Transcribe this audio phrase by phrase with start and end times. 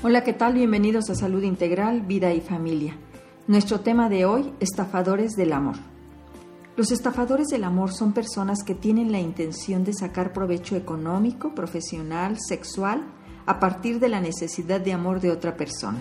[0.00, 0.54] Hola, ¿qué tal?
[0.54, 2.96] Bienvenidos a Salud Integral, Vida y Familia.
[3.48, 5.74] Nuestro tema de hoy, estafadores del amor.
[6.76, 12.36] Los estafadores del amor son personas que tienen la intención de sacar provecho económico, profesional,
[12.38, 13.08] sexual,
[13.44, 16.00] a partir de la necesidad de amor de otra persona.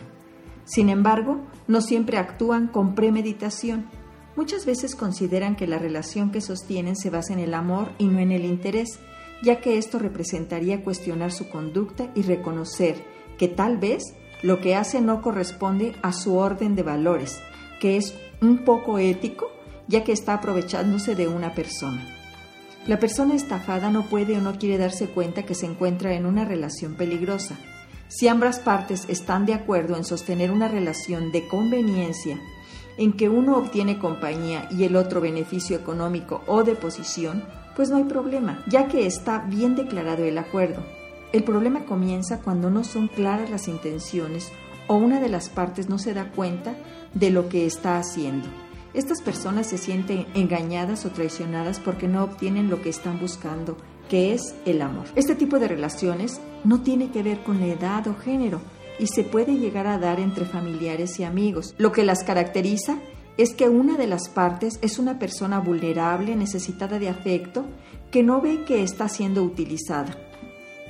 [0.64, 3.90] Sin embargo, no siempre actúan con premeditación.
[4.36, 8.20] Muchas veces consideran que la relación que sostienen se basa en el amor y no
[8.20, 9.00] en el interés,
[9.42, 15.02] ya que esto representaría cuestionar su conducta y reconocer que tal vez lo que hace
[15.02, 17.40] no corresponde a su orden de valores,
[17.80, 19.52] que es un poco ético,
[19.88, 22.06] ya que está aprovechándose de una persona.
[22.88, 26.46] La persona estafada no puede o no quiere darse cuenta que se encuentra en una
[26.46, 27.58] relación peligrosa.
[28.08, 32.40] Si ambas partes están de acuerdo en sostener una relación de conveniencia,
[32.98, 37.44] en que uno obtiene compañía y el otro beneficio económico o de posición,
[37.76, 40.84] pues no hay problema, ya que está bien declarado el acuerdo.
[41.34, 44.52] El problema comienza cuando no son claras las intenciones
[44.88, 46.76] o una de las partes no se da cuenta
[47.14, 48.48] de lo que está haciendo.
[48.94, 53.78] Estas personas se sienten engañadas o traicionadas porque no obtienen lo que están buscando,
[54.10, 55.06] que es el amor.
[55.16, 58.62] Este tipo de relaciones no tiene que ver con la edad o género
[58.98, 61.76] y se puede llegar a dar entre familiares y amigos.
[61.78, 63.00] Lo que las caracteriza
[63.38, 67.66] es que una de las partes es una persona vulnerable, necesitada de afecto,
[68.10, 70.16] que no ve que está siendo utilizada.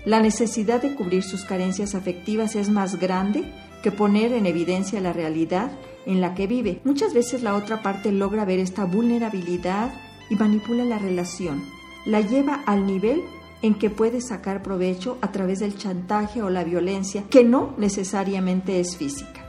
[0.08, 3.44] La necesidad de cubrir sus carencias afectivas es más grande
[3.84, 5.70] que poner en evidencia la realidad
[6.06, 6.80] en la que vive.
[6.86, 9.92] Muchas veces la otra parte logra ver esta vulnerabilidad
[10.30, 11.62] y manipula la relación.
[12.06, 13.22] La lleva al nivel
[13.62, 18.80] en que puede sacar provecho a través del chantaje o la violencia, que no necesariamente
[18.80, 19.46] es física.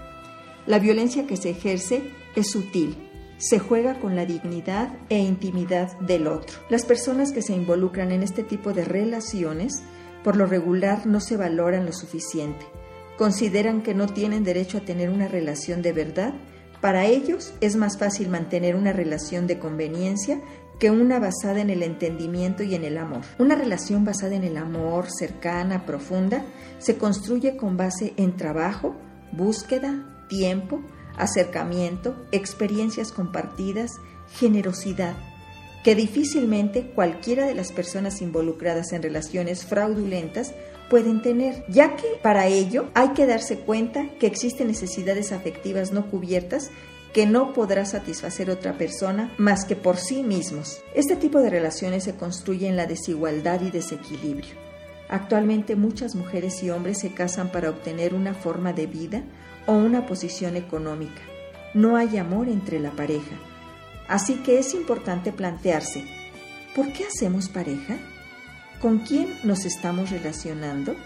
[0.67, 2.03] La violencia que se ejerce
[2.34, 2.97] es sutil,
[3.36, 6.59] se juega con la dignidad e intimidad del otro.
[6.69, 9.84] Las personas que se involucran en este tipo de relaciones
[10.24, 12.66] por lo regular no se valoran lo suficiente.
[13.16, 16.34] Consideran que no tienen derecho a tener una relación de verdad.
[16.80, 20.41] Para ellos es más fácil mantener una relación de conveniencia
[20.79, 23.23] que una basada en el entendimiento y en el amor.
[23.39, 26.45] Una relación basada en el amor, cercana, profunda,
[26.79, 28.95] se construye con base en trabajo,
[29.33, 30.80] búsqueda, tiempo,
[31.17, 33.90] acercamiento, experiencias compartidas,
[34.30, 35.17] generosidad,
[35.83, 40.52] que difícilmente cualquiera de las personas involucradas en relaciones fraudulentas
[40.90, 46.11] pueden tener, ya que para ello hay que darse cuenta que existen necesidades afectivas no
[46.11, 46.70] cubiertas
[47.12, 50.83] que no podrá satisfacer otra persona más que por sí mismos.
[50.94, 54.55] Este tipo de relaciones se construye en la desigualdad y desequilibrio.
[55.08, 59.22] Actualmente muchas mujeres y hombres se casan para obtener una forma de vida
[59.67, 61.22] o una posición económica.
[61.72, 63.36] No hay amor entre la pareja
[64.08, 66.05] Así que es importante plantearse,
[66.74, 67.98] ¿por qué hacemos pareja?
[68.80, 70.96] ¿Con quién nos estamos relacionando?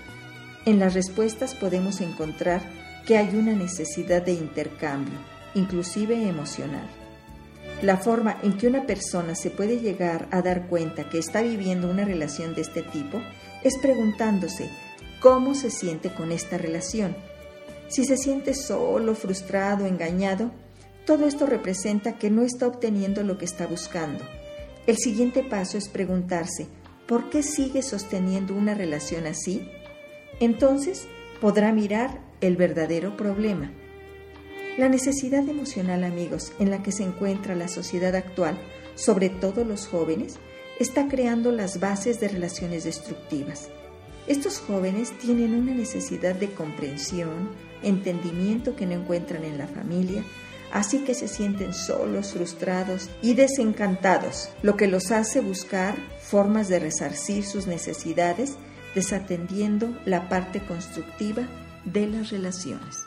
[0.65, 2.63] En las respuestas podemos encontrar
[3.07, 5.19] que hay una necesidad de intercambio,
[5.55, 6.87] inclusive emocional.
[7.83, 11.91] La forma en que una persona se puede llegar a dar cuenta que está viviendo
[11.91, 13.21] una relación de este tipo
[13.65, 14.71] es preguntándose
[15.21, 17.17] cómo se siente con esta relación.
[17.89, 20.53] Si se siente solo, frustrado, engañado,
[21.07, 24.25] todo esto representa que no está obteniendo lo que está buscando.
[24.87, 26.67] El siguiente paso es preguntarse,
[27.07, 29.69] ¿por qué sigue sosteniendo una relación así?
[30.41, 31.07] Entonces
[31.41, 33.73] podrá mirar el verdadero problema.
[34.79, 38.59] La necesidad emocional, amigos, en la que se encuentra la sociedad actual,
[38.95, 40.39] sobre todo los jóvenes,
[40.79, 43.69] está creando las bases de relaciones destructivas.
[44.27, 47.51] Estos jóvenes tienen una necesidad de comprensión,
[47.83, 50.25] entendimiento que no encuentran en la familia,
[50.73, 56.79] así que se sienten solos, frustrados y desencantados, lo que los hace buscar formas de
[56.79, 58.57] resarcir sus necesidades,
[58.95, 61.47] desatendiendo la parte constructiva
[61.85, 63.07] de las relaciones.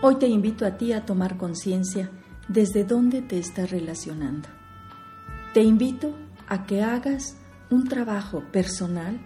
[0.00, 2.10] Hoy te invito a ti a tomar conciencia
[2.48, 4.48] desde dónde te estás relacionando.
[5.52, 6.14] Te invito
[6.46, 7.36] a que hagas
[7.70, 9.20] un trabajo personal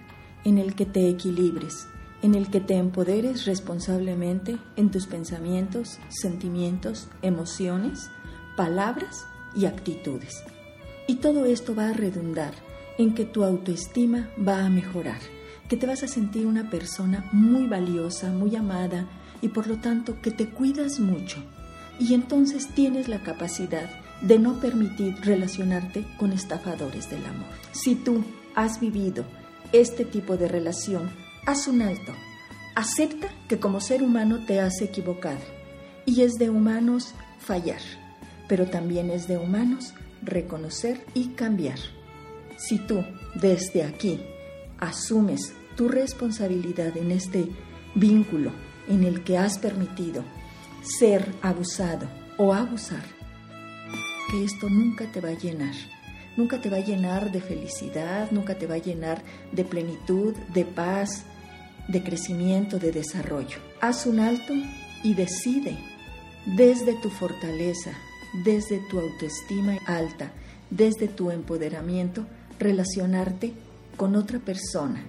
[0.44, 1.86] en el que te equilibres,
[2.22, 8.10] en el que te empoderes responsablemente en tus pensamientos, sentimientos, emociones,
[8.56, 10.42] palabras y actitudes.
[11.08, 12.54] Y todo esto va a redundar
[12.98, 15.20] en que tu autoestima va a mejorar,
[15.69, 19.06] que te vas a sentir una persona muy valiosa, muy amada
[19.40, 21.38] y por lo tanto que te cuidas mucho.
[21.98, 23.90] Y entonces tienes la capacidad
[24.20, 27.48] de no permitir relacionarte con estafadores del amor.
[27.72, 29.25] Si tú has vivido
[29.72, 31.10] este tipo de relación
[31.46, 32.12] haz un alto.
[32.74, 35.40] Acepta que como ser humano te has equivocado
[36.06, 37.80] y es de humanos fallar,
[38.48, 39.92] pero también es de humanos
[40.22, 41.78] reconocer y cambiar.
[42.56, 43.04] Si tú
[43.34, 44.20] desde aquí
[44.78, 47.48] asumes tu responsabilidad en este
[47.94, 48.52] vínculo
[48.88, 50.24] en el que has permitido
[50.82, 52.08] ser abusado
[52.38, 53.04] o abusar,
[54.30, 55.74] que esto nunca te va a llenar.
[56.36, 59.22] Nunca te va a llenar de felicidad, nunca te va a llenar
[59.52, 61.26] de plenitud, de paz,
[61.88, 63.58] de crecimiento, de desarrollo.
[63.81, 64.52] Haz un alto
[65.02, 65.76] y decide
[66.46, 67.93] desde tu fortaleza,
[68.44, 70.32] desde tu autoestima alta,
[70.70, 72.26] desde tu empoderamiento,
[72.58, 73.52] relacionarte
[73.96, 75.05] con otra persona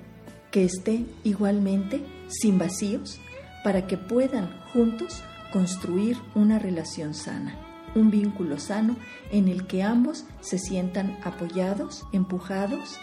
[0.52, 3.20] que esté igualmente sin vacíos
[3.64, 7.56] para que puedan juntos construir una relación sana,
[7.96, 8.96] un vínculo sano
[9.32, 13.00] en el que ambos se sientan apoyados, empujados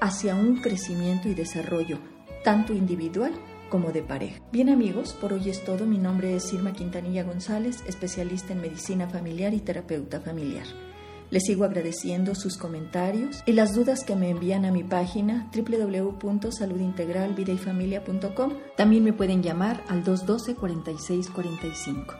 [0.00, 1.98] hacia un crecimiento y desarrollo,
[2.42, 3.32] tanto individual
[3.68, 4.40] como de pareja.
[4.52, 5.86] Bien amigos, por hoy es todo.
[5.86, 10.66] Mi nombre es Irma Quintanilla González, especialista en medicina familiar y terapeuta familiar.
[11.30, 18.52] Les sigo agradeciendo sus comentarios y las dudas que me envían a mi página www.saludintegralvidayfamilia.com.
[18.76, 22.14] También me pueden llamar al 212-4645.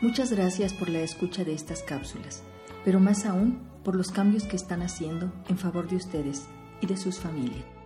[0.00, 2.44] Muchas gracias por la escucha de estas cápsulas,
[2.84, 6.46] pero más aún por los cambios que están haciendo en favor de ustedes
[6.80, 7.81] y de sus familias.